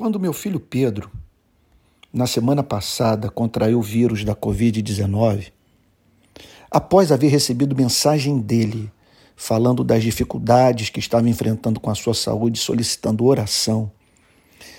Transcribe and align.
Quando 0.00 0.18
meu 0.18 0.32
filho 0.32 0.58
Pedro, 0.58 1.10
na 2.10 2.26
semana 2.26 2.62
passada, 2.62 3.28
contraiu 3.28 3.80
o 3.80 3.82
vírus 3.82 4.24
da 4.24 4.34
Covid-19, 4.34 5.52
após 6.70 7.12
haver 7.12 7.28
recebido 7.28 7.76
mensagem 7.76 8.38
dele 8.38 8.90
falando 9.36 9.84
das 9.84 10.02
dificuldades 10.02 10.88
que 10.88 11.00
estava 11.00 11.28
enfrentando 11.28 11.78
com 11.78 11.90
a 11.90 11.94
sua 11.94 12.14
saúde, 12.14 12.58
solicitando 12.58 13.26
oração, 13.26 13.92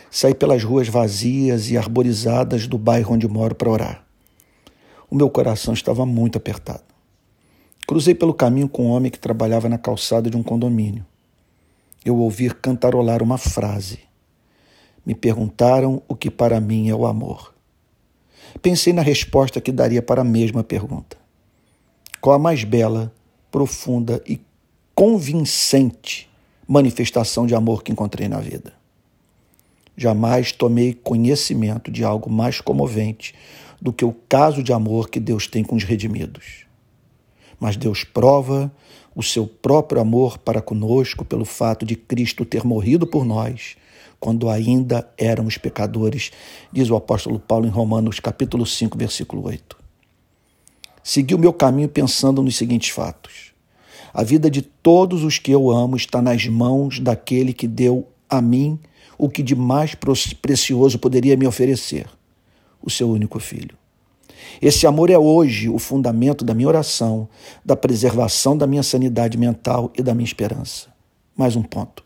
saí 0.09 0.33
pelas 0.33 0.63
ruas 0.63 0.87
vazias 0.87 1.69
e 1.69 1.77
arborizadas 1.77 2.65
do 2.65 2.79
bairro 2.79 3.13
onde 3.13 3.27
moro 3.27 3.53
para 3.53 3.69
orar. 3.69 4.03
O 5.07 5.15
meu 5.15 5.29
coração 5.29 5.75
estava 5.75 6.03
muito 6.03 6.39
apertado. 6.39 6.81
Cruzei 7.85 8.15
pelo 8.15 8.33
caminho 8.33 8.67
com 8.67 8.87
um 8.87 8.89
homem 8.89 9.11
que 9.11 9.19
trabalhava 9.19 9.69
na 9.69 9.77
calçada 9.77 10.31
de 10.31 10.35
um 10.35 10.41
condomínio. 10.41 11.05
Eu 12.03 12.17
ouvi 12.17 12.49
cantarolar 12.49 13.21
uma 13.21 13.37
frase 13.37 14.09
me 15.05 15.15
perguntaram 15.15 16.01
o 16.07 16.15
que 16.15 16.29
para 16.29 16.59
mim 16.59 16.89
é 16.89 16.95
o 16.95 17.05
amor. 17.05 17.53
Pensei 18.61 18.93
na 18.93 19.01
resposta 19.01 19.61
que 19.61 19.71
daria 19.71 20.01
para 20.01 20.21
a 20.21 20.25
mesma 20.25 20.63
pergunta. 20.63 21.17
Qual 22.19 22.35
a 22.35 22.39
mais 22.39 22.63
bela, 22.63 23.13
profunda 23.49 24.21
e 24.27 24.39
convincente 24.93 26.29
manifestação 26.67 27.45
de 27.45 27.55
amor 27.55 27.83
que 27.83 27.91
encontrei 27.91 28.27
na 28.27 28.39
vida? 28.39 28.73
Jamais 29.97 30.51
tomei 30.51 30.93
conhecimento 30.93 31.91
de 31.91 32.03
algo 32.03 32.29
mais 32.29 32.61
comovente 32.61 33.33
do 33.81 33.91
que 33.91 34.05
o 34.05 34.13
caso 34.29 34.61
de 34.61 34.71
amor 34.71 35.09
que 35.09 35.19
Deus 35.19 35.47
tem 35.47 35.63
com 35.63 35.75
os 35.75 35.83
redimidos. 35.83 36.65
Mas 37.61 37.77
Deus 37.77 38.03
prova 38.03 38.71
o 39.15 39.21
seu 39.21 39.45
próprio 39.45 40.01
amor 40.01 40.39
para 40.39 40.63
conosco 40.63 41.23
pelo 41.23 41.45
fato 41.45 41.85
de 41.85 41.95
Cristo 41.95 42.43
ter 42.43 42.65
morrido 42.65 43.05
por 43.05 43.23
nós 43.23 43.77
quando 44.19 44.49
ainda 44.49 45.07
éramos 45.15 45.59
pecadores, 45.59 46.31
diz 46.71 46.89
o 46.89 46.95
apóstolo 46.95 47.39
Paulo 47.39 47.67
em 47.67 47.69
Romanos 47.69 48.19
capítulo 48.19 48.65
5, 48.65 48.97
versículo 48.97 49.45
8. 49.45 49.77
Segui 51.03 51.35
o 51.35 51.39
meu 51.39 51.53
caminho 51.53 51.87
pensando 51.87 52.41
nos 52.41 52.55
seguintes 52.55 52.89
fatos. 52.89 53.51
A 54.11 54.23
vida 54.23 54.49
de 54.49 54.63
todos 54.63 55.23
os 55.23 55.37
que 55.37 55.51
eu 55.51 55.69
amo 55.69 55.95
está 55.95 56.19
nas 56.19 56.47
mãos 56.47 56.99
daquele 56.99 57.53
que 57.53 57.67
deu 57.67 58.07
a 58.27 58.41
mim 58.41 58.79
o 59.19 59.29
que 59.29 59.43
de 59.43 59.55
mais 59.55 59.95
precioso 59.95 60.97
poderia 60.97 61.37
me 61.37 61.45
oferecer, 61.45 62.07
o 62.81 62.89
seu 62.89 63.09
único 63.09 63.39
filho. 63.39 63.80
Esse 64.61 64.85
amor 64.85 65.09
é 65.09 65.17
hoje 65.17 65.69
o 65.69 65.79
fundamento 65.79 66.45
da 66.45 66.53
minha 66.53 66.67
oração, 66.67 67.27
da 67.65 67.75
preservação 67.75 68.57
da 68.57 68.67
minha 68.67 68.83
sanidade 68.83 69.37
mental 69.37 69.91
e 69.97 70.03
da 70.03 70.13
minha 70.13 70.25
esperança. 70.25 70.87
Mais 71.35 71.55
um 71.55 71.63
ponto. 71.63 72.03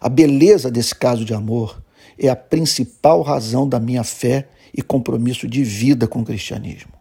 A 0.00 0.08
beleza 0.08 0.70
desse 0.70 0.94
caso 0.94 1.24
de 1.24 1.34
amor 1.34 1.82
é 2.18 2.28
a 2.28 2.36
principal 2.36 3.22
razão 3.22 3.68
da 3.68 3.80
minha 3.80 4.04
fé 4.04 4.48
e 4.76 4.82
compromisso 4.82 5.48
de 5.48 5.64
vida 5.64 6.06
com 6.06 6.20
o 6.20 6.24
cristianismo. 6.24 6.92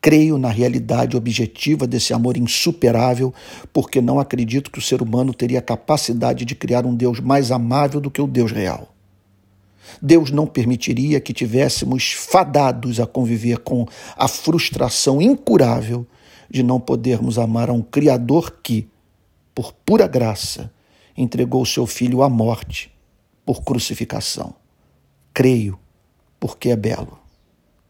Creio 0.00 0.36
na 0.36 0.48
realidade 0.48 1.16
objetiva 1.16 1.86
desse 1.86 2.12
amor 2.12 2.36
insuperável, 2.36 3.32
porque 3.72 4.00
não 4.00 4.18
acredito 4.18 4.70
que 4.70 4.80
o 4.80 4.82
ser 4.82 5.00
humano 5.00 5.32
teria 5.32 5.62
capacidade 5.62 6.44
de 6.44 6.56
criar 6.56 6.84
um 6.84 6.94
Deus 6.94 7.20
mais 7.20 7.52
amável 7.52 8.00
do 8.00 8.10
que 8.10 8.20
o 8.20 8.26
Deus 8.26 8.50
real. 8.50 8.91
Deus 10.00 10.30
não 10.30 10.46
permitiria 10.46 11.20
que 11.20 11.32
tivéssemos 11.32 12.12
fadados 12.12 13.00
a 13.00 13.06
conviver 13.06 13.58
com 13.58 13.86
a 14.16 14.28
frustração 14.28 15.20
incurável 15.20 16.06
de 16.48 16.62
não 16.62 16.78
podermos 16.78 17.38
amar 17.38 17.70
a 17.70 17.72
um 17.72 17.82
Criador 17.82 18.58
que, 18.62 18.88
por 19.54 19.72
pura 19.72 20.06
graça, 20.06 20.72
entregou 21.16 21.64
seu 21.64 21.86
filho 21.86 22.22
à 22.22 22.28
morte 22.28 22.92
por 23.44 23.62
crucificação. 23.62 24.54
Creio, 25.32 25.78
porque 26.38 26.70
é 26.70 26.76
belo. 26.76 27.21